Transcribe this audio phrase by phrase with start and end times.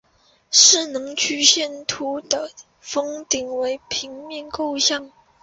[0.49, 5.11] 势能曲线图的峰顶为平面构象。